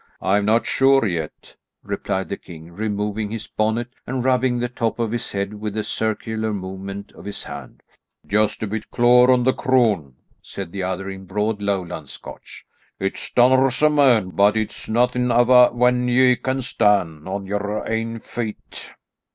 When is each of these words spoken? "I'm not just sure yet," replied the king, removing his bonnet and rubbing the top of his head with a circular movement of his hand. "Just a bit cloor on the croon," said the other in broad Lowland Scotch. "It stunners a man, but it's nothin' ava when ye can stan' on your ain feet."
"I'm 0.23 0.45
not 0.45 0.63
just 0.63 0.71
sure 0.75 1.05
yet," 1.05 1.55
replied 1.83 2.29
the 2.29 2.35
king, 2.35 2.71
removing 2.71 3.29
his 3.29 3.45
bonnet 3.45 3.89
and 4.07 4.23
rubbing 4.23 4.57
the 4.57 4.67
top 4.67 4.97
of 4.97 5.11
his 5.11 5.31
head 5.31 5.61
with 5.61 5.77
a 5.77 5.83
circular 5.83 6.51
movement 6.51 7.11
of 7.11 7.25
his 7.25 7.43
hand. 7.43 7.83
"Just 8.25 8.63
a 8.63 8.65
bit 8.67 8.89
cloor 8.89 9.29
on 9.29 9.43
the 9.43 9.53
croon," 9.53 10.15
said 10.41 10.71
the 10.71 10.81
other 10.81 11.07
in 11.07 11.25
broad 11.25 11.61
Lowland 11.61 12.09
Scotch. 12.09 12.65
"It 12.99 13.15
stunners 13.15 13.83
a 13.83 13.91
man, 13.91 14.29
but 14.31 14.57
it's 14.57 14.89
nothin' 14.89 15.31
ava 15.31 15.67
when 15.69 16.07
ye 16.07 16.35
can 16.35 16.63
stan' 16.63 17.27
on 17.27 17.45
your 17.45 17.87
ain 17.87 18.21
feet." 18.21 18.93